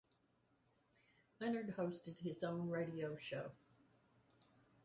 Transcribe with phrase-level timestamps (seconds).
[1.39, 3.51] Leonard hosted his own radio show.